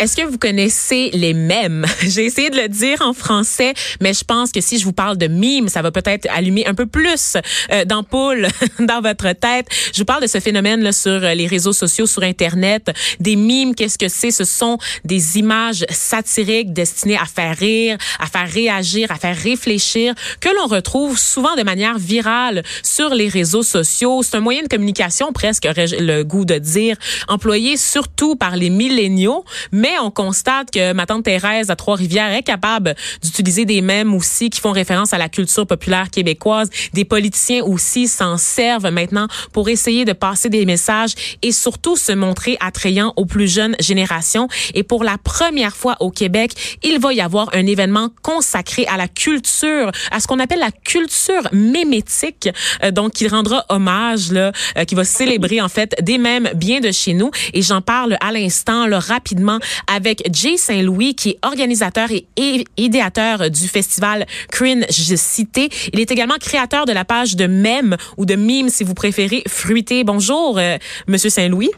Est-ce 0.00 0.16
que 0.16 0.22
vous 0.22 0.38
connaissez 0.38 1.10
les 1.12 1.34
mèmes? 1.34 1.84
J'ai 2.00 2.24
essayé 2.24 2.48
de 2.48 2.56
le 2.56 2.68
dire 2.68 3.02
en 3.02 3.12
français, 3.12 3.74
mais 4.00 4.14
je 4.14 4.24
pense 4.24 4.50
que 4.50 4.62
si 4.62 4.78
je 4.78 4.84
vous 4.84 4.94
parle 4.94 5.18
de 5.18 5.26
mimes, 5.26 5.68
ça 5.68 5.82
va 5.82 5.90
peut-être 5.90 6.26
allumer 6.30 6.66
un 6.66 6.72
peu 6.72 6.86
plus 6.86 7.36
euh, 7.70 7.84
d'ampoules 7.84 8.48
dans 8.78 9.02
votre 9.02 9.30
tête. 9.32 9.66
Je 9.92 9.98
vous 9.98 10.06
parle 10.06 10.22
de 10.22 10.26
ce 10.26 10.40
phénomène 10.40 10.80
là 10.80 10.92
sur 10.92 11.20
les 11.20 11.46
réseaux 11.46 11.74
sociaux, 11.74 12.06
sur 12.06 12.22
Internet. 12.22 12.90
Des 13.20 13.36
mimes, 13.36 13.74
qu'est-ce 13.74 13.98
que 13.98 14.08
c'est? 14.08 14.30
Ce 14.30 14.44
sont 14.44 14.78
des 15.04 15.36
images 15.36 15.84
satiriques 15.90 16.72
destinées 16.72 17.18
à 17.18 17.26
faire 17.26 17.54
rire, 17.54 17.98
à 18.20 18.26
faire 18.26 18.50
réagir, 18.50 19.10
à 19.10 19.16
faire 19.16 19.36
réfléchir, 19.36 20.14
que 20.40 20.48
l'on 20.48 20.66
retrouve 20.66 21.18
souvent 21.18 21.56
de 21.56 21.62
manière 21.62 21.98
virale 21.98 22.62
sur 22.82 23.10
les 23.10 23.28
réseaux 23.28 23.62
sociaux. 23.62 24.22
C'est 24.22 24.36
un 24.36 24.40
moyen 24.40 24.62
de 24.62 24.68
communication 24.68 25.34
presque, 25.34 25.68
le 25.76 26.22
goût 26.22 26.46
de 26.46 26.56
dire, 26.56 26.96
employé 27.28 27.76
surtout 27.76 28.34
par 28.34 28.56
les 28.56 28.70
milléniaux, 28.70 29.44
mais 29.72 29.89
on 29.98 30.10
constate 30.10 30.70
que 30.70 30.92
ma 30.92 31.06
tante 31.06 31.24
Thérèse 31.24 31.70
à 31.70 31.76
Trois-Rivières 31.76 32.32
est 32.32 32.42
capable 32.42 32.94
d'utiliser 33.22 33.64
des 33.64 33.80
mèmes 33.80 34.14
aussi 34.14 34.50
qui 34.50 34.60
font 34.60 34.72
référence 34.72 35.12
à 35.12 35.18
la 35.18 35.28
culture 35.28 35.66
populaire 35.66 36.10
québécoise. 36.10 36.70
Des 36.92 37.04
politiciens 37.04 37.62
aussi 37.62 38.08
s'en 38.08 38.36
servent 38.36 38.90
maintenant 38.90 39.26
pour 39.52 39.68
essayer 39.68 40.04
de 40.04 40.12
passer 40.12 40.48
des 40.48 40.66
messages 40.66 41.14
et 41.42 41.52
surtout 41.52 41.96
se 41.96 42.12
montrer 42.12 42.56
attrayant 42.60 43.12
aux 43.16 43.26
plus 43.26 43.52
jeunes 43.52 43.76
générations. 43.80 44.48
Et 44.74 44.82
pour 44.82 45.04
la 45.04 45.18
première 45.18 45.76
fois 45.76 45.96
au 46.00 46.10
Québec, 46.10 46.78
il 46.82 46.98
va 46.98 47.12
y 47.12 47.20
avoir 47.20 47.48
un 47.52 47.66
événement 47.66 48.10
consacré 48.22 48.86
à 48.86 48.96
la 48.96 49.08
culture, 49.08 49.90
à 50.10 50.20
ce 50.20 50.26
qu'on 50.26 50.38
appelle 50.38 50.60
la 50.60 50.70
culture 50.70 51.48
mémétique, 51.52 52.48
euh, 52.82 52.90
donc 52.90 53.12
qui 53.12 53.28
rendra 53.28 53.64
hommage, 53.68 54.32
là, 54.32 54.52
euh, 54.76 54.84
qui 54.84 54.94
va 54.94 55.04
célébrer 55.04 55.60
en 55.60 55.68
fait 55.68 55.96
des 56.02 56.18
mèmes 56.18 56.50
bien 56.54 56.80
de 56.80 56.90
chez 56.92 57.14
nous. 57.14 57.30
Et 57.54 57.62
j'en 57.62 57.80
parle 57.80 58.16
à 58.20 58.32
l'instant, 58.32 58.86
rapidement, 58.90 59.58
avec 59.86 60.22
Jay 60.32 60.56
Saint-Louis, 60.56 61.14
qui 61.14 61.30
est 61.30 61.38
organisateur 61.44 62.08
et 62.10 62.64
idéateur 62.76 63.50
du 63.50 63.68
festival 63.68 64.26
Cringe 64.50 64.84
Cité. 64.90 65.68
Il 65.92 66.00
est 66.00 66.10
également 66.10 66.36
créateur 66.40 66.86
de 66.86 66.92
la 66.92 67.04
page 67.04 67.36
de 67.36 67.46
mèmes 67.46 67.96
ou 68.16 68.26
de 68.26 68.34
mimes, 68.34 68.68
si 68.68 68.84
vous 68.84 68.94
préférez, 68.94 69.42
fruité. 69.46 70.04
Bonjour, 70.04 70.58
euh, 70.58 70.76
Monsieur 71.06 71.30
Saint-Louis. 71.30 71.70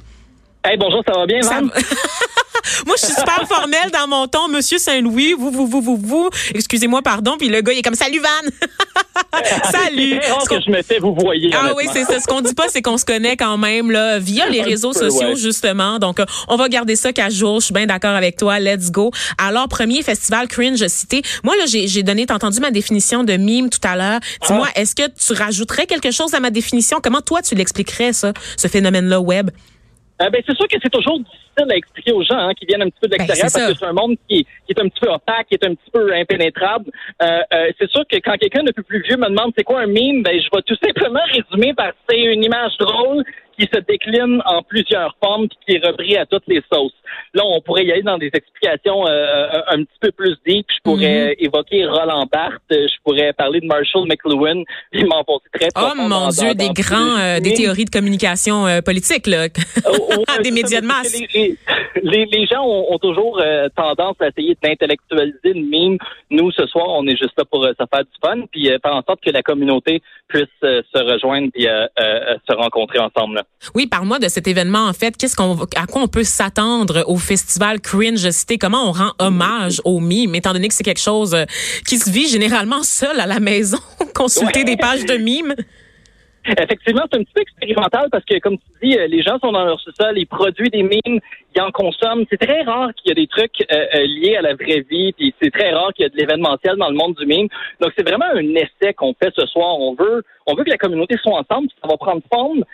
Hey, 0.64 0.76
bonjour, 0.76 1.02
ça 1.06 1.12
va 1.18 1.26
bien, 1.26 1.40
Van? 1.40 1.66
Moi, 2.86 2.96
je 2.98 3.06
suis 3.06 3.14
super 3.14 3.46
formelle 3.48 3.90
dans 3.92 4.08
mon 4.08 4.26
ton. 4.26 4.48
Monsieur 4.48 4.78
Saint-Louis, 4.78 5.34
vous, 5.34 5.50
vous, 5.50 5.66
vous, 5.66 5.80
vous, 5.80 5.96
vous. 5.96 6.30
Excusez-moi, 6.54 7.02
pardon. 7.02 7.36
Puis 7.38 7.48
le 7.48 7.60
gars, 7.60 7.72
il 7.72 7.78
est 7.78 7.82
comme, 7.82 7.94
salut, 7.94 8.20
Van. 8.20 9.38
salut. 9.70 10.20
Ce 10.42 10.48
que 10.48 10.60
je 10.60 10.70
me 10.70 10.82
fais, 10.82 10.98
vous 10.98 11.14
voyez. 11.14 11.50
Ah 11.54 11.72
oui, 11.76 11.84
c'est 11.92 12.04
ça. 12.04 12.20
Ce 12.20 12.26
qu'on 12.26 12.40
dit 12.40 12.54
pas, 12.54 12.68
c'est 12.68 12.82
qu'on 12.82 12.98
se 12.98 13.04
connaît 13.04 13.36
quand 13.36 13.58
même, 13.58 13.90
là, 13.90 14.18
via 14.18 14.48
les 14.48 14.62
réseaux 14.62 14.92
sociaux, 14.92 15.34
justement. 15.36 15.98
Donc, 15.98 16.20
euh, 16.20 16.26
on 16.48 16.56
va 16.56 16.68
garder 16.68 16.96
ça 16.96 17.12
qu'à 17.12 17.30
jour. 17.30 17.60
Je 17.60 17.66
suis 17.66 17.74
bien 17.74 17.86
d'accord 17.86 18.14
avec 18.14 18.36
toi. 18.36 18.58
Let's 18.58 18.90
go. 18.90 19.10
Alors, 19.38 19.68
premier 19.68 20.02
festival 20.02 20.48
cringe 20.48 20.86
cité. 20.88 21.22
Moi, 21.42 21.54
là, 21.56 21.64
j'ai 21.66 22.02
donné, 22.02 22.26
t'as 22.26 22.34
entendu 22.34 22.60
ma 22.60 22.70
définition 22.70 23.24
de 23.24 23.34
mime 23.34 23.70
tout 23.70 23.80
à 23.82 23.96
l'heure. 23.96 24.20
Dis-moi, 24.46 24.68
ah. 24.74 24.80
est-ce 24.80 24.94
que 24.94 25.02
tu 25.08 25.32
rajouterais 25.32 25.86
quelque 25.86 26.10
chose 26.10 26.34
à 26.34 26.40
ma 26.40 26.50
définition? 26.50 27.00
Comment 27.02 27.20
toi, 27.20 27.42
tu 27.42 27.54
l'expliquerais, 27.54 28.12
ça, 28.12 28.32
ce 28.56 28.68
phénomène-là 28.68 29.20
web? 29.20 29.50
Euh, 30.22 30.30
ben, 30.30 30.42
c'est 30.46 30.56
sûr 30.56 30.68
que 30.68 30.76
c'est 30.82 30.90
toujours 30.90 31.18
difficile 31.18 31.70
à 31.70 31.76
expliquer 31.76 32.12
aux 32.12 32.22
gens 32.22 32.38
hein, 32.38 32.52
qui 32.54 32.66
viennent 32.66 32.82
un 32.82 32.90
petit 32.90 33.00
peu 33.00 33.08
de 33.08 33.16
ben, 33.16 33.26
l'extérieur 33.26 33.50
parce 33.52 33.72
que 33.72 33.78
c'est 33.78 33.86
un 33.86 33.92
monde 33.92 34.16
qui, 34.28 34.44
qui, 34.44 34.72
est 34.72 34.80
un 34.80 34.88
petit 34.88 35.00
peu 35.00 35.08
opaque, 35.08 35.48
qui 35.48 35.54
est 35.54 35.64
un 35.64 35.74
petit 35.74 35.90
peu 35.92 36.14
impénétrable. 36.14 36.90
Euh, 37.22 37.40
euh, 37.52 37.70
c'est 37.78 37.90
sûr 37.90 38.02
que 38.08 38.16
quand 38.16 38.36
quelqu'un 38.36 38.62
de 38.62 38.72
plus 38.72 39.02
vieux 39.02 39.16
me 39.16 39.28
demande 39.28 39.52
c'est 39.56 39.64
quoi 39.64 39.80
un 39.80 39.86
meme, 39.86 40.22
ben, 40.22 40.38
je 40.40 40.48
vais 40.54 40.62
tout 40.62 40.76
simplement 40.82 41.20
résumer 41.32 41.74
par 41.74 41.92
c'est 42.08 42.20
une 42.20 42.44
image 42.44 42.76
drôle 42.78 43.24
qui 43.58 43.68
se 43.72 43.80
décline 43.80 44.42
en 44.46 44.62
plusieurs 44.62 45.16
formes 45.22 45.48
puis 45.48 45.58
qui 45.66 45.76
est 45.76 45.86
repris 45.86 46.16
à 46.16 46.26
toutes 46.26 46.46
les 46.46 46.62
sauces. 46.72 46.92
Là, 47.34 47.42
on 47.46 47.60
pourrait 47.60 47.84
y 47.84 47.92
aller 47.92 48.02
dans 48.02 48.18
des 48.18 48.30
explications 48.32 49.06
euh, 49.06 49.10
euh, 49.10 49.62
un 49.68 49.84
petit 49.84 49.98
peu 50.00 50.12
plus 50.12 50.36
deep. 50.46 50.66
Je 50.68 50.80
pourrais 50.84 51.28
mhm. 51.28 51.34
évoquer 51.38 51.86
Roland 51.86 52.26
Barthes, 52.30 52.60
je 52.70 52.94
pourrais 53.04 53.32
parler 53.32 53.60
de 53.60 53.66
Marshall 53.66 54.06
McLuhan, 54.06 54.62
puis 54.92 55.04
m'enfoncer 55.04 55.46
très 55.52 55.68
Oh 55.76 55.92
mon 55.96 56.28
Dieu, 56.28 56.54
des 56.54 56.70
grands, 56.70 57.18
euh, 57.18 57.40
des 57.40 57.54
théories 57.54 57.86
de 57.86 57.90
communication 57.90 58.66
politique, 58.84 59.26
là, 59.26 59.48
oh, 59.86 60.24
des 60.42 60.50
médias 60.50 60.80
de 60.80 60.86
masse. 60.86 61.18
Les, 61.34 62.26
les, 62.26 62.46
gens 62.46 62.64
ont, 62.64 62.98
toujours 62.98 63.42
tendance 63.76 64.16
à 64.20 64.28
essayer 64.28 64.56
d'intellectualiser 64.62 65.38
une 65.44 65.68
mime. 65.68 65.98
Nous, 66.30 66.50
ce 66.52 66.66
soir, 66.66 66.86
on 66.88 67.06
est 67.06 67.16
juste 67.16 67.34
là 67.36 67.44
pour 67.44 67.64
se 67.64 67.74
faire 67.74 68.04
du 68.04 68.18
fun, 68.22 68.42
puis 68.50 68.66
faire 68.66 68.94
en 68.94 69.02
sorte 69.02 69.20
que 69.22 69.30
la 69.30 69.42
communauté 69.42 70.02
puisse 70.28 70.46
se 70.60 70.98
rejoindre 70.98 71.50
puis 71.52 71.64
se 71.64 72.54
rencontrer 72.54 72.98
ensemble. 72.98 73.41
Oui, 73.74 73.86
parle-moi 73.86 74.18
de 74.18 74.28
cet 74.28 74.46
événement 74.48 74.86
en 74.86 74.92
fait. 74.92 75.16
Qu'est-ce 75.16 75.36
qu'on, 75.36 75.56
à 75.76 75.86
quoi 75.86 76.02
on 76.02 76.08
peut 76.08 76.24
s'attendre 76.24 77.04
au 77.06 77.16
festival 77.16 77.80
Cringe 77.80 78.30
Cité? 78.30 78.58
Comment 78.58 78.88
on 78.88 78.92
rend 78.92 79.12
hommage 79.18 79.80
aux 79.84 80.00
mimes, 80.00 80.34
étant 80.34 80.52
donné 80.52 80.68
que 80.68 80.74
c'est 80.74 80.84
quelque 80.84 81.00
chose 81.00 81.34
euh, 81.34 81.44
qui 81.86 81.98
se 81.98 82.10
vit 82.10 82.28
généralement 82.28 82.82
seul 82.82 83.20
à 83.20 83.26
la 83.26 83.40
maison, 83.40 83.78
consulter 84.14 84.64
des 84.64 84.76
pages 84.76 85.04
de 85.04 85.16
mimes? 85.16 85.54
Effectivement, 86.44 87.02
c'est 87.10 87.20
un 87.20 87.22
petit 87.22 87.32
peu 87.34 87.42
expérimental 87.42 88.08
parce 88.10 88.24
que, 88.24 88.38
comme 88.38 88.58
tu 88.58 88.64
dis, 88.82 88.98
euh, 88.98 89.06
les 89.06 89.22
gens 89.22 89.38
sont 89.38 89.52
dans 89.52 89.64
leur 89.64 89.78
sous-sol, 89.78 90.18
ils 90.18 90.26
produisent 90.26 90.72
des 90.72 90.82
mimes, 90.82 91.20
ils 91.54 91.60
en 91.60 91.70
consomment. 91.70 92.24
C'est 92.30 92.40
très 92.44 92.62
rare 92.62 92.90
qu'il 92.94 93.10
y 93.10 93.12
ait 93.12 93.22
des 93.22 93.28
trucs 93.28 93.64
euh, 93.70 93.86
euh, 93.94 94.06
liés 94.06 94.36
à 94.36 94.42
la 94.42 94.54
vraie 94.54 94.84
vie, 94.90 95.12
puis 95.12 95.32
c'est 95.40 95.52
très 95.52 95.72
rare 95.72 95.92
qu'il 95.94 96.02
y 96.02 96.06
ait 96.06 96.10
de 96.10 96.16
l'événementiel 96.16 96.76
dans 96.76 96.88
le 96.88 96.96
monde 96.96 97.14
du 97.14 97.26
mime. 97.26 97.46
Donc, 97.80 97.92
c'est 97.96 98.06
vraiment 98.06 98.26
un 98.34 98.54
essai 98.56 98.92
qu'on 98.96 99.14
fait 99.14 99.32
ce 99.36 99.46
soir. 99.46 99.78
On 99.78 99.94
veut, 99.94 100.24
on 100.46 100.54
veut 100.54 100.64
que 100.64 100.70
la 100.70 100.78
communauté 100.78 101.16
soit 101.22 101.38
ensemble. 101.38 101.68
Ça 101.80 101.88
va 101.88 101.96
prendre 101.96 102.22
forme 102.32 102.64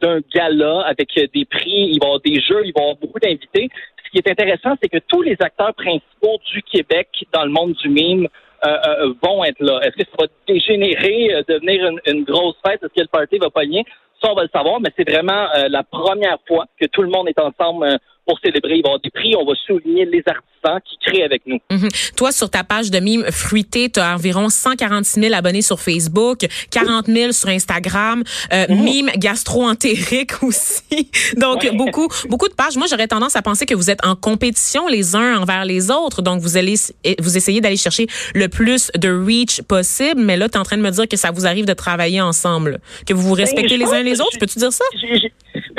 d'un 0.00 0.20
gala 0.34 0.80
avec 0.80 1.08
des 1.14 1.44
prix, 1.44 1.90
il 1.92 1.98
va 2.00 2.06
y 2.06 2.08
avoir 2.08 2.20
des 2.20 2.40
jeux, 2.40 2.62
il 2.64 2.72
va 2.74 2.80
y 2.80 2.84
avoir 2.84 2.96
beaucoup 2.96 3.20
d'invités. 3.20 3.68
Ce 4.04 4.10
qui 4.10 4.18
est 4.18 4.30
intéressant, 4.30 4.74
c'est 4.82 4.88
que 4.88 4.98
tous 5.06 5.20
les 5.20 5.36
acteurs 5.40 5.74
principaux 5.74 6.38
du 6.52 6.62
Québec 6.62 7.08
dans 7.32 7.44
le 7.44 7.50
monde 7.50 7.74
du 7.74 7.88
mime 7.90 8.28
euh, 8.64 8.76
euh, 8.86 9.14
vont 9.22 9.44
être 9.44 9.60
là. 9.60 9.80
Est-ce 9.82 9.96
que 9.96 10.04
ça 10.04 10.16
va 10.18 10.26
dégénérer, 10.46 11.34
euh, 11.34 11.42
devenir 11.48 11.90
une, 12.06 12.24
grosse 12.24 12.56
fête? 12.66 12.82
Est-ce 12.82 12.92
que 12.92 13.00
le 13.00 13.06
party 13.06 13.38
va 13.38 13.50
pas 13.50 13.60
pogner? 13.60 13.84
Ça, 14.20 14.32
on 14.32 14.34
va 14.34 14.42
le 14.42 14.50
savoir, 14.52 14.80
mais 14.80 14.90
c'est 14.96 15.08
vraiment 15.08 15.46
la 15.68 15.84
première 15.84 16.38
fois 16.48 16.66
que 16.80 16.86
tout 16.86 17.02
le 17.02 17.08
monde 17.08 17.28
est 17.28 17.38
ensemble 17.38 17.86
pour 18.28 18.38
célébrer. 18.40 18.76
Il 18.76 18.82
va 18.82 18.88
y 18.88 18.90
avoir 18.90 19.00
des 19.00 19.10
prix. 19.10 19.34
On 19.34 19.46
va 19.46 19.54
souligner 19.66 20.04
les 20.04 20.22
artisans 20.26 20.80
qui 20.84 20.98
créent 20.98 21.24
avec 21.24 21.42
nous. 21.46 21.58
Mhm. 21.70 21.88
Toi, 22.14 22.30
sur 22.30 22.50
ta 22.50 22.62
page 22.62 22.90
de 22.90 23.00
mime 23.00 23.24
fruité, 23.30 23.88
tu 23.88 24.00
as 24.00 24.14
environ 24.14 24.50
146 24.50 25.20
000 25.20 25.34
abonnés 25.34 25.62
sur 25.62 25.80
Facebook, 25.80 26.46
40 26.70 27.06
000 27.06 27.32
sur 27.32 27.48
Instagram, 27.48 28.22
euh, 28.52 28.66
mhm. 28.68 28.82
mime 28.82 29.10
gastro-entérique 29.16 30.42
aussi. 30.42 31.10
Donc, 31.36 31.66
beaucoup, 31.74 32.08
beaucoup 32.28 32.48
de 32.48 32.54
pages. 32.54 32.76
Moi, 32.76 32.86
j'aurais 32.90 33.08
tendance 33.08 33.34
à 33.34 33.40
penser 33.40 33.64
que 33.64 33.74
vous 33.74 33.88
êtes 33.88 34.04
en 34.04 34.14
compétition 34.14 34.88
les 34.88 35.16
uns 35.16 35.38
envers 35.38 35.64
les 35.64 35.90
autres. 35.90 36.20
Donc, 36.20 36.40
vous 36.42 36.58
allez, 36.58 36.74
vous 37.20 37.36
essayez 37.38 37.62
d'aller 37.62 37.78
chercher 37.78 38.06
le 38.34 38.48
plus 38.48 38.90
de 38.94 39.08
reach 39.08 39.62
possible. 39.62 40.20
Mais 40.20 40.36
là, 40.36 40.50
tu 40.50 40.56
es 40.56 40.58
en 40.58 40.64
train 40.64 40.76
de 40.76 40.82
me 40.82 40.90
dire 40.90 41.08
que 41.08 41.16
ça 41.16 41.30
vous 41.30 41.46
arrive 41.46 41.64
de 41.64 41.72
travailler 41.72 42.20
ensemble, 42.20 42.80
que 43.06 43.14
vous 43.14 43.22
vous 43.22 43.36
ben, 43.36 43.44
respectez 43.44 43.78
les 43.78 43.86
uns 43.86 44.02
les 44.02 44.20
autres. 44.20 44.38
Peux-tu 44.38 44.58
dire 44.58 44.72
ça? 44.72 44.84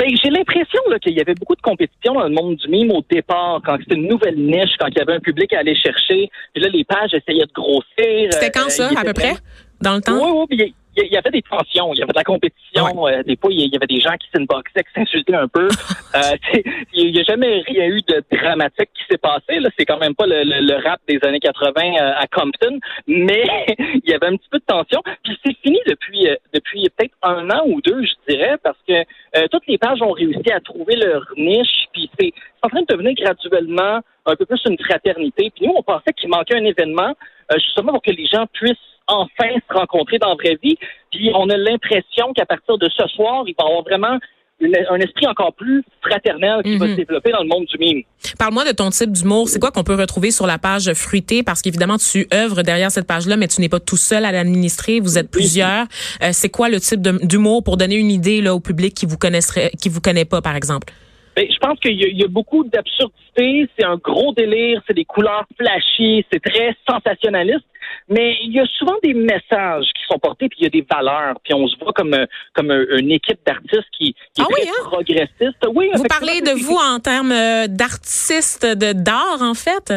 Ben, 0.00 0.08
j'ai 0.16 0.30
l'impression 0.30 0.80
qu'il 1.02 1.12
y 1.12 1.20
avait 1.20 1.34
beaucoup 1.34 1.54
de 1.54 1.60
compétition 1.60 2.14
dans 2.14 2.22
le 2.22 2.30
monde 2.30 2.56
du 2.56 2.68
mime 2.68 2.90
au 2.90 3.04
départ, 3.10 3.60
quand 3.62 3.76
c'était 3.80 3.96
une 3.96 4.08
nouvelle 4.08 4.38
niche, 4.38 4.70
quand 4.78 4.86
il 4.88 4.96
y 4.96 5.00
avait 5.02 5.12
un 5.12 5.20
public 5.20 5.52
à 5.52 5.58
aller 5.58 5.74
chercher. 5.74 6.30
Puis 6.54 6.62
là, 6.62 6.70
les 6.70 6.84
pages 6.84 7.12
essayaient 7.12 7.44
de 7.44 7.52
grossir. 7.52 8.32
C'était 8.32 8.50
quand 8.50 8.66
euh, 8.66 8.70
ça, 8.70 8.88
à 8.96 9.04
peu 9.04 9.12
près? 9.12 9.34
Dans 9.82 9.96
le 9.96 10.00
temps? 10.00 10.18
Oui, 10.40 10.46
oui 10.50 10.74
il 10.96 11.12
y 11.12 11.16
avait 11.16 11.30
des 11.30 11.42
tensions, 11.42 11.92
il 11.94 11.98
y 11.98 12.02
avait 12.02 12.12
de 12.12 12.18
la 12.18 12.24
compétition. 12.24 13.06
Euh, 13.06 13.22
des 13.22 13.36
fois, 13.36 13.52
il 13.52 13.60
y 13.60 13.76
avait 13.76 13.86
des 13.86 14.00
gens 14.00 14.14
qui 14.16 14.28
s'inboxaient, 14.34 14.82
qui 14.82 14.92
s'insultaient 14.94 15.34
un 15.34 15.48
peu. 15.48 15.68
euh, 16.14 16.60
il 16.92 17.12
n'y 17.12 17.20
a 17.20 17.22
jamais 17.22 17.62
rien 17.66 17.86
eu 17.86 18.00
de 18.02 18.22
dramatique 18.30 18.90
qui 18.94 19.04
s'est 19.08 19.18
passé. 19.18 19.60
Là, 19.60 19.70
c'est 19.78 19.84
quand 19.84 19.98
même 19.98 20.14
pas 20.14 20.26
le, 20.26 20.82
rap 20.82 21.00
des 21.08 21.18
années 21.22 21.40
80 21.40 21.80
euh, 21.80 22.12
à 22.16 22.26
Compton, 22.26 22.78
mais 23.06 23.44
il 23.78 24.10
y 24.10 24.14
avait 24.14 24.26
un 24.26 24.36
petit 24.36 24.48
peu 24.50 24.58
de 24.58 24.64
tension. 24.64 25.02
Puis 25.24 25.38
c'est 25.44 25.56
fini 25.62 25.78
depuis 25.86 26.28
euh, 26.28 26.36
depuis 26.54 26.88
peut-être 26.96 27.14
un 27.22 27.48
an 27.50 27.62
ou 27.66 27.80
deux, 27.80 28.02
je 28.02 28.32
dirais, 28.32 28.56
parce 28.62 28.78
que 28.88 29.04
toutes 29.50 29.66
les 29.68 29.78
pages 29.78 30.02
ont 30.02 30.10
réussi 30.10 30.50
à 30.52 30.60
trouver 30.60 30.96
leur 30.96 31.24
niche. 31.36 31.86
Puis 31.92 32.10
c'est 32.18 32.32
en 32.62 32.68
train 32.68 32.80
de 32.82 32.86
devenir 32.86 33.14
graduellement 33.14 34.00
un 34.26 34.36
peu 34.36 34.44
plus 34.44 34.60
une 34.68 34.78
fraternité. 34.78 35.52
Puis 35.54 35.66
nous, 35.66 35.74
on 35.76 35.82
pensait 35.82 36.12
qu'il 36.12 36.28
manquait 36.28 36.56
un 36.56 36.64
événement 36.64 37.14
justement 37.56 37.92
pour 37.92 38.02
que 38.02 38.10
les 38.10 38.26
gens 38.26 38.46
puissent 38.52 38.76
enfin 39.10 39.48
se 39.68 39.74
rencontrer 39.74 40.18
dans 40.18 40.30
la 40.30 40.34
vraie 40.34 40.58
vie. 40.62 40.76
Puis 41.10 41.30
on 41.34 41.48
a 41.50 41.56
l'impression 41.56 42.32
qu'à 42.34 42.46
partir 42.46 42.78
de 42.78 42.88
ce 42.88 43.06
soir, 43.08 43.44
il 43.46 43.54
va 43.58 43.64
y 43.64 43.68
avoir 43.68 43.82
vraiment 43.82 44.18
un 44.62 44.98
esprit 44.98 45.26
encore 45.26 45.54
plus 45.54 45.82
fraternel 46.02 46.62
qui 46.62 46.76
va 46.76 46.86
se 46.86 46.90
mhm. 46.90 46.96
développer 46.96 47.30
dans 47.32 47.42
le 47.42 47.48
monde 47.48 47.64
du 47.64 47.78
mime. 47.78 48.02
Parle-moi 48.38 48.64
de 48.64 48.72
ton 48.72 48.90
type 48.90 49.12
d'humour. 49.12 49.48
C'est 49.48 49.58
quoi 49.58 49.70
qu'on 49.70 49.84
peut 49.84 49.94
retrouver 49.94 50.30
sur 50.30 50.46
la 50.46 50.58
page 50.58 50.92
fruitée? 50.92 51.42
Parce 51.42 51.62
qu'évidemment, 51.62 51.96
tu 51.96 52.26
œuvres 52.32 52.62
derrière 52.62 52.90
cette 52.90 53.06
page-là, 53.06 53.36
mais 53.36 53.48
tu 53.48 53.60
n'es 53.60 53.68
pas 53.68 53.80
tout 53.80 53.96
seul 53.96 54.24
à 54.24 54.32
l'administrer. 54.32 55.00
Vous 55.00 55.18
êtes 55.18 55.30
plusieurs. 55.30 55.86
Euh, 56.22 56.30
c'est 56.32 56.50
quoi 56.50 56.68
le 56.68 56.78
type 56.78 57.00
d'humour 57.00 57.64
pour 57.64 57.76
donner 57.76 57.96
une 57.96 58.10
idée 58.10 58.40
là, 58.42 58.54
au 58.54 58.60
public 58.60 58.94
qui 58.94 59.06
vous 59.06 59.16
qui 59.80 59.88
vous 59.88 60.00
connaît 60.00 60.24
pas, 60.24 60.42
par 60.42 60.56
exemple? 60.56 60.92
Ben, 61.36 61.46
je 61.50 61.58
pense 61.58 61.78
qu'il 61.80 61.94
y, 61.94 62.24
a 62.24 62.28
beaucoup 62.28 62.64
d'absurdité. 62.64 63.68
C'est 63.78 63.84
un 63.84 63.96
gros 63.96 64.34
délire. 64.34 64.82
C'est 64.86 64.94
des 64.94 65.04
couleurs 65.04 65.44
flashy. 65.58 66.24
C'est 66.30 66.42
très 66.42 66.76
sensationnaliste. 66.88 67.64
Mais 68.08 68.36
il 68.42 68.52
y 68.52 68.60
a 68.60 68.66
souvent 68.78 68.96
des 69.02 69.14
messages 69.14 69.86
qui 69.94 70.02
sont 70.08 70.18
portés, 70.18 70.48
puis 70.48 70.58
il 70.60 70.64
y 70.64 70.66
a 70.66 70.70
des 70.70 70.86
valeurs, 70.90 71.36
puis 71.42 71.54
on 71.54 71.66
se 71.66 71.76
voit 71.78 71.92
comme 71.92 72.14
euh, 72.14 72.26
comme 72.54 72.70
une 72.70 73.10
équipe 73.12 73.40
d'artistes 73.46 73.88
qui, 73.96 74.14
qui 74.34 74.42
ah 74.42 74.46
est 74.50 74.54
oui, 74.54 74.60
très 74.62 74.70
hein? 74.70 74.88
progressiste. 74.90 75.66
Oui, 75.74 75.90
vous 75.94 76.04
parlez 76.04 76.40
de 76.40 76.52
vous 76.62 76.76
en 76.76 76.98
termes 77.00 77.32
euh, 77.32 77.66
d'artistes 77.68 78.66
de 78.66 78.92
d'art, 78.92 79.40
en 79.40 79.54
fait? 79.54 79.92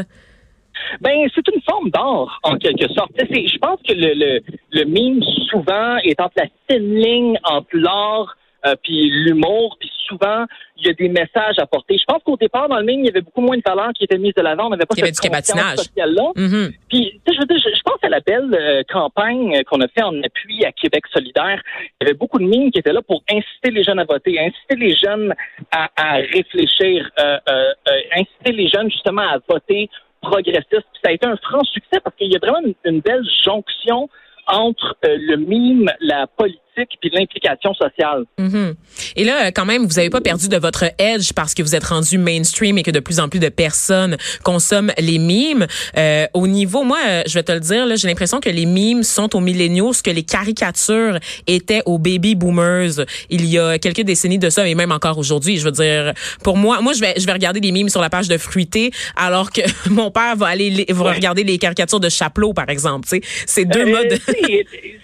Ben, 1.01 1.27
c'est 1.33 1.47
une 1.53 1.61
forme 1.61 1.89
d'art, 1.89 2.39
en 2.43 2.57
quelque 2.57 2.87
sorte. 2.93 3.11
Je 3.17 3.57
pense 3.57 3.79
que 3.87 3.93
le, 3.93 4.13
le, 4.13 4.41
le 4.71 4.83
mime, 4.85 5.21
souvent, 5.49 5.97
est 6.03 6.19
entre 6.19 6.35
la 6.37 6.47
fine 6.67 6.95
ligne 6.95 7.39
entre 7.43 7.69
l'art 7.73 8.35
euh, 8.65 8.75
puis 8.81 9.09
l'humour, 9.09 9.77
souvent, 10.13 10.45
il 10.77 10.87
y 10.87 10.89
a 10.89 10.93
des 10.93 11.09
messages 11.09 11.57
à 11.57 11.65
porter. 11.65 11.97
Je 11.97 12.05
pense 12.05 12.21
qu'au 12.23 12.37
départ, 12.37 12.69
dans 12.69 12.77
le 12.77 12.85
mime, 12.85 13.01
il 13.01 13.05
y 13.05 13.09
avait 13.09 13.21
beaucoup 13.21 13.41
moins 13.41 13.57
de 13.57 13.61
talents 13.61 13.91
qui 13.93 14.03
étaient 14.03 14.17
mis 14.17 14.31
de 14.35 14.41
l'avant. 14.41 14.67
On 14.67 14.69
n'avait 14.69 14.85
pas 14.85 14.95
il 14.97 15.03
y 15.03 15.07
cette 15.07 15.19
cabotinage. 15.19 15.77
sociale-là. 15.77 16.31
Mm-hmm. 16.35 16.73
Puis, 16.89 17.21
je, 17.27 17.33
je, 17.33 17.81
pense 17.83 17.97
à 18.01 18.09
la 18.09 18.19
belle 18.19 18.53
euh, 18.53 18.83
campagne 18.91 19.63
qu'on 19.65 19.81
a 19.81 19.87
fait 19.87 20.03
en 20.03 20.21
appui 20.23 20.65
à 20.65 20.71
Québec 20.71 21.03
solidaire. 21.13 21.61
Il 21.79 22.05
y 22.05 22.07
avait 22.07 22.17
beaucoup 22.17 22.39
de 22.39 22.45
mimes 22.45 22.71
qui 22.71 22.79
étaient 22.79 22.93
là 22.93 23.01
pour 23.01 23.23
inciter 23.29 23.71
les 23.71 23.83
jeunes 23.83 23.99
à 23.99 24.05
voter, 24.05 24.39
inciter 24.39 24.75
les 24.75 24.95
jeunes 24.95 25.33
à, 25.71 25.89
à 25.95 26.13
réfléchir, 26.15 27.09
euh, 27.19 27.37
euh, 27.49 27.73
euh 27.87 28.01
inciter 28.15 28.51
les 28.51 28.67
jeunes 28.67 28.89
justement 28.91 29.21
à 29.21 29.39
voter 29.47 29.89
progressiste. 30.21 30.69
Puis 30.69 31.01
ça 31.03 31.09
a 31.09 31.11
été 31.11 31.27
un 31.27 31.37
franc 31.37 31.63
succès 31.63 31.99
parce 32.03 32.15
qu'il 32.15 32.31
y 32.31 32.35
a 32.35 32.39
vraiment 32.39 32.61
une, 32.65 32.73
une 32.85 33.01
belle 33.01 33.25
jonction 33.45 34.09
entre 34.47 34.97
euh, 35.05 35.17
le 35.19 35.37
mime, 35.37 35.89
la 36.01 36.27
politique 36.27 36.59
puis 37.01 37.11
l'implication 37.13 37.73
sociale. 37.73 38.23
Mm-hmm. 38.39 38.73
Et 39.15 39.23
là, 39.23 39.51
quand 39.51 39.65
même, 39.65 39.85
vous 39.85 39.95
n'avez 39.95 40.09
pas 40.09 40.21
perdu 40.21 40.49
de 40.49 40.57
votre 40.57 40.85
edge 40.97 41.33
parce 41.33 41.53
que 41.53 41.61
vous 41.61 41.75
êtes 41.75 41.83
rendu 41.83 42.17
mainstream 42.17 42.77
et 42.77 42.83
que 42.83 42.91
de 42.91 42.99
plus 42.99 43.19
en 43.19 43.29
plus 43.29 43.39
de 43.39 43.49
personnes 43.49 44.17
consomment 44.43 44.91
les 44.97 45.19
mimes. 45.19 45.67
Euh, 45.97 46.25
au 46.33 46.47
niveau, 46.47 46.83
moi, 46.83 46.99
euh, 47.05 47.21
je 47.27 47.33
vais 47.35 47.43
te 47.43 47.51
le 47.51 47.59
dire, 47.59 47.95
j'ai 47.95 48.07
l'impression 48.07 48.39
que 48.39 48.49
les 48.49 48.65
mimes 48.65 49.03
sont 49.03 49.35
aux 49.35 49.39
milléniaux 49.39 49.93
ce 49.93 50.01
que 50.01 50.09
les 50.09 50.23
caricatures 50.23 51.19
étaient 51.47 51.81
aux 51.85 51.97
baby 51.97 52.35
boomers 52.35 53.05
il 53.29 53.45
y 53.45 53.59
a 53.59 53.77
quelques 53.77 54.01
décennies 54.01 54.39
de 54.39 54.49
ça 54.49 54.67
et 54.67 54.75
même 54.75 54.91
encore 54.91 55.17
aujourd'hui. 55.17 55.57
Je 55.57 55.65
veux 55.65 55.71
dire, 55.71 56.13
pour 56.43 56.57
moi, 56.57 56.81
moi, 56.81 56.93
je 56.93 57.01
vais, 57.01 57.13
je 57.17 57.25
vais 57.25 57.33
regarder 57.33 57.59
des 57.59 57.71
mimes 57.71 57.89
sur 57.89 58.01
la 58.01 58.09
page 58.09 58.27
de 58.27 58.37
Fruité 58.37 58.91
alors 59.15 59.51
que 59.51 59.61
mon 59.89 60.11
père 60.11 60.35
va 60.35 60.47
aller 60.47 60.85
va 60.89 61.13
regarder 61.13 61.43
les 61.43 61.57
caricatures 61.57 61.99
de 61.99 62.09
Chapelot, 62.09 62.53
par 62.53 62.69
exemple. 62.69 63.07
C'est 63.45 63.65
deux 63.65 63.85
modes. 63.85 64.19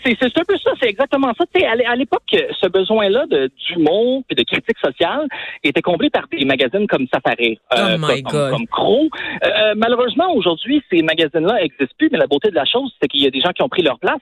C'est 0.03 0.37
un 0.37 0.43
peu 0.47 0.57
ça, 0.57 0.71
c'est 0.79 0.89
exactement 0.89 1.33
ça 1.37 1.45
à 1.89 1.95
l'époque, 1.95 2.23
ce 2.31 2.67
besoin-là 2.67 3.25
d'humour 3.67 4.23
et 4.29 4.35
de 4.35 4.43
critique 4.43 4.77
sociale 4.83 5.27
était 5.63 5.81
comblé 5.81 6.09
par 6.09 6.27
des 6.31 6.45
magazines 6.45 6.87
comme 6.87 7.07
Safari, 7.13 7.59
euh, 7.73 7.97
oh 7.97 8.05
comme, 8.05 8.49
comme, 8.51 8.67
Crow. 8.67 9.09
Euh, 9.43 9.73
malheureusement, 9.75 10.33
aujourd'hui, 10.33 10.81
ces 10.91 11.01
magazines-là 11.01 11.61
n'existent 11.61 11.95
plus, 11.97 12.09
mais 12.11 12.17
la 12.17 12.27
beauté 12.27 12.49
de 12.49 12.55
la 12.55 12.65
chose, 12.65 12.93
c'est 13.01 13.07
qu'il 13.07 13.21
y 13.21 13.27
a 13.27 13.31
des 13.31 13.41
gens 13.41 13.51
qui 13.51 13.61
ont 13.61 13.69
pris 13.69 13.81
leur 13.81 13.99
place. 13.99 14.19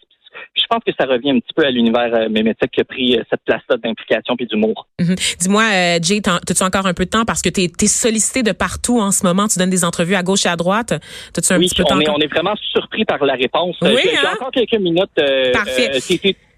Je 0.53 0.63
pense 0.69 0.83
que 0.85 0.91
ça 0.99 1.05
revient 1.05 1.31
un 1.31 1.39
petit 1.39 1.53
peu 1.55 1.65
à 1.65 1.71
l'univers 1.71 2.13
euh, 2.13 2.29
mémétique 2.29 2.71
qui 2.71 2.81
a 2.81 2.85
pris 2.85 3.19
cette 3.29 3.41
place-là 3.45 3.77
d'implication 3.77 4.35
puis 4.35 4.47
d'humour. 4.47 4.87
Mm-hmm. 4.99 5.37
Dis-moi, 5.39 5.63
Jay, 6.01 6.21
as-tu 6.25 6.63
encore 6.63 6.87
un 6.87 6.93
peu 6.93 7.05
de 7.05 7.09
temps? 7.09 7.25
Parce 7.25 7.41
que 7.41 7.49
tu 7.49 7.61
es, 7.61 7.87
sollicité 7.87 8.43
de 8.43 8.51
partout 8.51 8.99
en 8.99 9.11
ce 9.11 9.25
moment. 9.25 9.47
Tu 9.47 9.59
donnes 9.59 9.69
des 9.69 9.85
entrevues 9.85 10.15
à 10.15 10.23
gauche 10.23 10.45
et 10.45 10.49
à 10.49 10.55
droite. 10.55 10.93
As-tu 11.37 11.53
un 11.53 11.57
oui, 11.57 11.67
petit 11.67 11.75
peu 11.75 11.83
de 11.83 11.89
temps? 11.89 11.95
On 11.97 12.01
est, 12.01 12.09
on 12.09 12.19
est 12.19 12.27
vraiment 12.27 12.55
surpris 12.71 13.05
par 13.05 13.23
la 13.23 13.33
réponse. 13.33 13.77
Oui, 13.81 13.97
J'ai 14.03 14.17
hein? 14.17 14.33
encore 14.33 14.51
quelques 14.51 14.79
minutes. 14.79 15.09
Parfait 15.53 15.91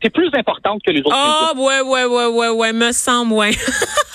c'est 0.01 0.09
plus 0.09 0.29
importante 0.33 0.81
que 0.85 0.91
les 0.91 1.01
autres. 1.01 1.11
Ah, 1.13 1.51
oh, 1.55 1.65
ouais, 1.65 1.81
ouais, 1.81 2.05
ouais, 2.05 2.25
ouais, 2.27 2.49
ouais, 2.49 2.73
me 2.73 2.91
semble, 2.91 3.33
ouais. 3.33 3.51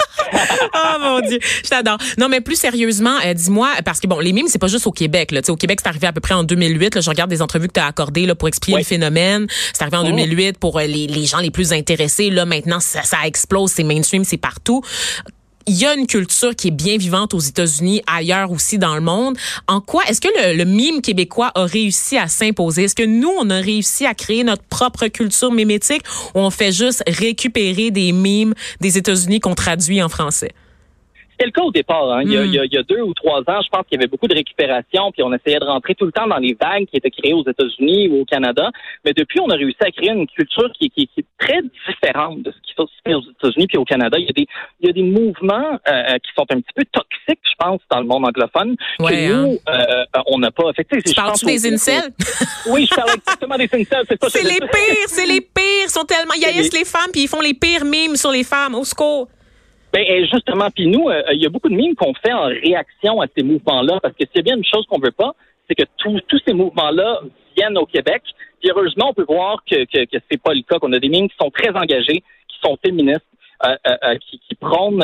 oh 0.74 0.98
mon 1.00 1.20
dieu, 1.20 1.38
je 1.64 1.68
t'adore. 1.68 1.98
Non 2.18 2.28
mais 2.28 2.40
plus 2.40 2.56
sérieusement, 2.56 3.16
euh, 3.24 3.34
dis-moi 3.34 3.70
parce 3.84 4.00
que 4.00 4.06
bon, 4.06 4.18
les 4.20 4.32
mimes 4.32 4.48
c'est 4.48 4.58
pas 4.58 4.68
juste 4.68 4.86
au 4.86 4.92
Québec 4.92 5.32
là, 5.32 5.42
tu 5.42 5.46
sais 5.46 5.52
au 5.52 5.56
Québec 5.56 5.80
c'est 5.82 5.88
arrivé 5.88 6.06
à 6.06 6.12
peu 6.12 6.20
près 6.20 6.34
en 6.34 6.44
2008 6.44 6.94
là, 6.94 7.00
je 7.00 7.10
regarde 7.10 7.30
des 7.30 7.42
entrevues 7.42 7.68
que 7.68 7.74
tu 7.74 7.80
as 7.80 7.86
accordées 7.86 8.26
là 8.26 8.34
pour 8.34 8.48
expliquer 8.48 8.78
le 8.78 8.84
phénomène. 8.84 9.46
C'est 9.72 9.82
arrivé 9.82 9.96
en 9.96 10.04
2008 10.04 10.58
pour 10.58 10.78
euh, 10.78 10.84
les, 10.86 11.06
les 11.06 11.26
gens 11.26 11.38
les 11.38 11.50
plus 11.50 11.72
intéressés 11.72 12.30
là. 12.30 12.44
Maintenant 12.44 12.80
ça, 12.80 13.02
ça 13.02 13.18
explose, 13.26 13.72
c'est 13.72 13.84
mainstream, 13.84 14.24
c'est 14.24 14.36
partout 14.36 14.82
il 15.66 15.74
y 15.74 15.86
a 15.86 15.94
une 15.94 16.06
culture 16.06 16.54
qui 16.54 16.68
est 16.68 16.72
bien 16.72 16.96
vivante 16.96 17.34
aux 17.34 17.40
États-Unis, 17.40 18.02
ailleurs 18.06 18.50
aussi 18.50 18.78
dans 18.78 18.94
le 18.94 19.00
monde. 19.00 19.36
En 19.66 19.80
quoi 19.80 20.02
est-ce 20.08 20.20
que 20.20 20.28
le, 20.28 20.56
le, 20.56 20.64
mime 20.64 21.00
québécois 21.00 21.52
a 21.54 21.64
réussi 21.64 22.16
à 22.18 22.28
s'imposer? 22.28 22.84
Est-ce 22.84 22.94
que 22.94 23.04
nous, 23.04 23.32
on 23.38 23.50
a 23.50 23.60
réussi 23.60 24.06
à 24.06 24.14
créer 24.14 24.44
notre 24.44 24.64
propre 24.64 25.06
culture 25.08 25.52
mimétique 25.52 26.02
ou 26.34 26.40
on 26.40 26.50
fait 26.50 26.72
juste 26.72 27.02
récupérer 27.06 27.90
des 27.90 28.12
mimes 28.12 28.54
des 28.80 28.98
États-Unis 28.98 29.40
qu'on 29.40 29.54
traduit 29.54 30.02
en 30.02 30.08
français? 30.08 30.52
C'était 31.34 31.46
le 31.46 31.50
cas 31.50 31.62
au 31.62 31.72
départ. 31.72 32.12
Hein. 32.12 32.22
Il, 32.24 32.32
y 32.32 32.38
a, 32.38 32.44
il, 32.44 32.72
y 32.72 32.78
a, 32.78 32.82
deux 32.84 33.00
ou 33.00 33.12
trois 33.12 33.40
ans, 33.40 33.60
je 33.60 33.68
pense 33.68 33.84
qu'il 33.88 33.98
y 33.98 34.00
avait 34.00 34.06
beaucoup 34.06 34.28
de 34.28 34.34
récupération, 34.34 35.10
puis 35.10 35.24
on 35.24 35.32
essayait 35.32 35.58
de 35.58 35.64
rentrer 35.64 35.96
tout 35.96 36.06
le 36.06 36.12
temps 36.12 36.28
dans 36.28 36.36
les 36.36 36.54
vagues 36.54 36.86
qui 36.86 36.96
étaient 36.96 37.10
créées 37.10 37.34
aux 37.34 37.42
États-Unis 37.42 38.08
ou 38.08 38.20
au 38.20 38.24
Canada. 38.24 38.70
Mais 39.04 39.12
depuis, 39.12 39.40
on 39.40 39.48
a 39.50 39.56
réussi 39.56 39.78
à 39.80 39.90
créer 39.90 40.10
une 40.10 40.28
culture 40.28 40.70
qui, 40.78 40.90
qui, 40.90 41.08
qui 41.08 41.20
est 41.20 41.26
très 41.38 41.60
différente 41.60 42.42
de 42.42 42.52
ce 42.52 42.56
qui 42.58 42.74
se 42.76 42.82
fait 43.04 43.14
aux 43.14 43.22
États-Unis 43.22 43.66
puis 43.66 43.78
au 43.78 43.84
Canada. 43.84 44.16
Il 44.16 44.26
y 44.26 44.30
a 44.30 44.32
des, 44.32 44.46
il 44.80 44.86
y 44.86 44.90
a 44.90 44.92
des 44.92 45.02
mouvements 45.02 45.78
euh, 45.88 46.14
qui 46.18 46.30
sont 46.36 46.46
un 46.50 46.60
petit 46.60 46.72
peu 46.76 46.84
toxiques, 46.92 47.42
je 47.42 47.54
pense, 47.58 47.80
dans 47.90 47.98
le 47.98 48.06
monde 48.06 48.26
anglophone, 48.26 48.76
que 48.98 49.32
nous, 49.32 49.58
hein. 49.66 49.84
euh, 50.14 50.20
on 50.26 50.38
n'a 50.38 50.52
pas. 50.52 50.72
Fait, 50.74 50.84
tu 50.84 51.14
parles-tu 51.14 51.46
des 51.46 51.72
incels? 51.72 52.12
oui, 52.68 52.86
je 52.88 52.94
parle 52.94 53.10
exactement 53.16 53.56
des 53.56 53.68
incels. 53.72 54.04
C'est, 54.08 54.30
c'est 54.30 54.42
les 54.44 54.60
pires, 54.60 55.08
c'est 55.08 55.26
les 55.26 55.40
pires. 55.40 55.64
Ils 55.86 55.90
sont 55.90 56.04
tellement, 56.04 56.34
ils 56.36 56.44
haïssent 56.44 56.72
les 56.72 56.84
femmes 56.84 57.10
puis 57.12 57.22
ils 57.22 57.28
font 57.28 57.40
les 57.40 57.54
pires 57.54 57.84
mimes 57.84 58.14
sur 58.14 58.30
les 58.30 58.44
femmes. 58.44 58.76
Au 58.76 58.84
secours. 58.84 59.28
Ben 59.94 60.04
justement, 60.24 60.70
puis 60.74 60.88
nous, 60.88 61.08
euh, 61.08 61.22
il 61.32 61.40
y 61.40 61.46
a 61.46 61.48
beaucoup 61.48 61.68
de 61.68 61.76
mimes 61.76 61.94
qu'on 61.94 62.14
fait 62.14 62.32
en 62.32 62.46
réaction 62.46 63.20
à 63.20 63.26
ces 63.36 63.44
mouvements-là, 63.44 64.00
parce 64.02 64.14
que 64.16 64.24
c'est 64.34 64.42
bien 64.42 64.56
une 64.56 64.64
chose 64.64 64.84
qu'on 64.86 64.98
veut 64.98 65.12
pas, 65.12 65.36
c'est 65.68 65.76
que 65.76 65.84
tous 65.98 66.40
ces 66.44 66.52
mouvements-là 66.52 67.20
viennent 67.56 67.78
au 67.78 67.86
Québec. 67.86 68.22
Puis 68.60 68.70
heureusement, 68.70 69.10
on 69.10 69.14
peut 69.14 69.24
voir 69.28 69.62
que 69.64 69.84
que, 69.84 70.04
que 70.06 70.18
c'est 70.28 70.42
pas 70.42 70.52
le 70.52 70.62
cas, 70.62 70.80
qu'on 70.80 70.92
a 70.94 70.98
des 70.98 71.08
mimes 71.08 71.28
qui 71.28 71.36
sont 71.40 71.50
très 71.50 71.70
engagés, 71.70 72.24
qui 72.48 72.58
sont 72.60 72.76
féministes. 72.84 73.22
Euh, 73.64 73.76
euh, 73.86 74.16
qui, 74.16 74.40
qui 74.40 74.56
prônent 74.56 75.02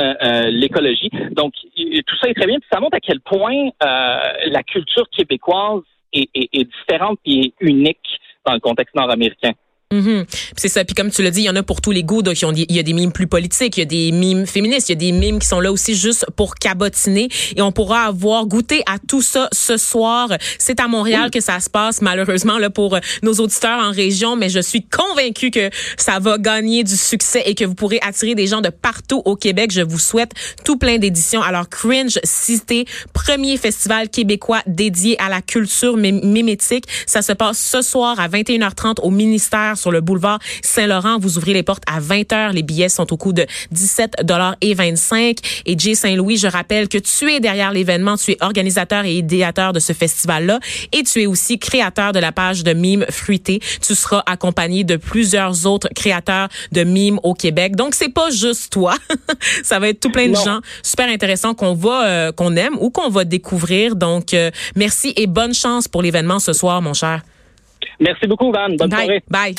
l'écologie. 0.48 1.08
Donc, 1.30 1.54
tout 1.54 2.16
ça 2.20 2.28
est 2.28 2.34
très 2.34 2.46
bien. 2.46 2.58
Puis 2.58 2.68
ça 2.70 2.80
montre 2.80 2.96
à 2.96 3.00
quel 3.00 3.20
point 3.20 3.70
la 3.80 4.62
culture 4.64 5.08
québécoise 5.08 5.82
est, 6.12 6.28
est, 6.34 6.48
est 6.52 6.64
différente 6.64 7.20
et 7.24 7.54
unique 7.60 8.20
dans 8.44 8.52
le 8.52 8.60
contexte 8.60 8.94
nord-américain. 8.96 9.52
Mm 9.92 10.22
C'est 10.56 10.68
ça. 10.68 10.84
Puis 10.84 10.94
comme 10.94 11.10
tu 11.10 11.20
l'as 11.20 11.32
dit, 11.32 11.40
il 11.40 11.46
y 11.46 11.50
en 11.50 11.56
a 11.56 11.64
pour 11.64 11.80
tous 11.80 11.90
les 11.90 12.04
goûts. 12.04 12.22
Donc, 12.22 12.40
il 12.40 12.72
y 12.72 12.78
a 12.78 12.82
des 12.84 12.92
mimes 12.92 13.10
plus 13.10 13.26
politiques, 13.26 13.76
il 13.76 13.80
y 13.80 13.82
a 13.82 13.86
des 13.86 14.12
mimes 14.12 14.46
féministes, 14.46 14.88
il 14.88 14.92
y 14.92 14.94
a 14.94 14.98
des 14.98 15.10
mimes 15.10 15.40
qui 15.40 15.48
sont 15.48 15.58
là 15.58 15.72
aussi 15.72 15.96
juste 15.96 16.26
pour 16.36 16.54
cabotiner. 16.54 17.28
Et 17.56 17.62
on 17.62 17.72
pourra 17.72 18.02
avoir 18.02 18.46
goûté 18.46 18.84
à 18.86 18.98
tout 19.00 19.20
ça 19.20 19.48
ce 19.52 19.76
soir. 19.76 20.28
C'est 20.58 20.78
à 20.78 20.86
Montréal 20.86 21.32
que 21.32 21.40
ça 21.40 21.58
se 21.58 21.68
passe, 21.68 22.02
malheureusement, 22.02 22.58
là, 22.58 22.70
pour 22.70 22.94
euh, 22.94 23.00
nos 23.24 23.32
auditeurs 23.34 23.80
en 23.80 23.90
région. 23.90 24.36
Mais 24.36 24.48
je 24.48 24.60
suis 24.60 24.84
convaincue 24.86 25.50
que 25.50 25.70
ça 25.96 26.20
va 26.20 26.38
gagner 26.38 26.84
du 26.84 26.96
succès 26.96 27.42
et 27.46 27.56
que 27.56 27.64
vous 27.64 27.74
pourrez 27.74 27.98
attirer 28.00 28.36
des 28.36 28.46
gens 28.46 28.60
de 28.60 28.68
partout 28.68 29.22
au 29.24 29.34
Québec. 29.34 29.72
Je 29.72 29.82
vous 29.82 29.98
souhaite 29.98 30.30
tout 30.64 30.76
plein 30.76 30.98
d'éditions. 30.98 31.42
Alors, 31.42 31.68
Cringe 31.68 32.20
Cité, 32.22 32.84
premier 33.12 33.56
festival 33.56 34.08
québécois 34.08 34.62
dédié 34.68 35.20
à 35.20 35.28
la 35.28 35.42
culture 35.42 35.96
mimétique. 35.96 36.84
Ça 37.06 37.22
se 37.22 37.32
passe 37.32 37.58
ce 37.58 37.82
soir 37.82 38.20
à 38.20 38.28
21h30 38.28 39.00
au 39.02 39.10
ministère 39.10 39.78
sur 39.80 39.90
le 39.90 40.00
boulevard 40.00 40.38
Saint-Laurent. 40.62 41.18
Vous 41.18 41.38
ouvrez 41.38 41.52
les 41.52 41.62
portes 41.62 41.82
à 41.90 42.00
20 42.00 42.32
heures. 42.32 42.52
Les 42.52 42.62
billets 42.62 42.88
sont 42.88 43.12
au 43.12 43.16
coût 43.16 43.32
de 43.32 43.46
17 43.72 44.24
dollars 44.24 44.56
et 44.60 44.74
25. 44.74 45.38
Et 45.66 45.78
Jay 45.78 45.94
Saint-Louis, 45.94 46.36
je 46.36 46.46
rappelle 46.46 46.88
que 46.88 46.98
tu 46.98 47.32
es 47.32 47.40
derrière 47.40 47.72
l'événement. 47.72 48.16
Tu 48.16 48.32
es 48.32 48.36
organisateur 48.40 49.04
et 49.04 49.14
idéateur 49.14 49.72
de 49.72 49.80
ce 49.80 49.92
festival-là. 49.92 50.60
Et 50.92 51.02
tu 51.02 51.22
es 51.22 51.26
aussi 51.26 51.58
créateur 51.58 52.12
de 52.12 52.18
la 52.18 52.32
page 52.32 52.62
de 52.62 52.72
mimes 52.72 53.06
fruité. 53.10 53.60
Tu 53.80 53.94
seras 53.94 54.22
accompagné 54.26 54.84
de 54.84 54.96
plusieurs 54.96 55.66
autres 55.66 55.88
créateurs 55.94 56.48
de 56.72 56.84
mimes 56.84 57.18
au 57.22 57.34
Québec. 57.34 57.76
Donc, 57.76 57.94
c'est 57.94 58.12
pas 58.12 58.30
juste 58.30 58.72
toi. 58.72 58.94
Ça 59.62 59.78
va 59.78 59.88
être 59.88 60.00
tout 60.00 60.10
plein 60.10 60.28
de 60.28 60.34
gens 60.34 60.60
super 60.82 61.08
intéressants 61.08 61.54
qu'on 61.54 61.74
va, 61.74 62.06
euh, 62.06 62.32
qu'on 62.32 62.56
aime 62.56 62.76
ou 62.80 62.90
qu'on 62.90 63.08
va 63.08 63.24
découvrir. 63.24 63.96
Donc, 63.96 64.34
euh, 64.34 64.50
merci 64.76 65.12
et 65.16 65.26
bonne 65.26 65.54
chance 65.54 65.88
pour 65.88 66.02
l'événement 66.02 66.38
ce 66.38 66.52
soir, 66.52 66.82
mon 66.82 66.94
cher. 66.94 67.22
Merci 67.98 68.26
beaucoup, 68.26 68.52
Van. 68.52 68.68
Bonne 68.70 68.88
Bye. 68.90 68.90
soirée. 68.90 69.22
Bye. 69.28 69.54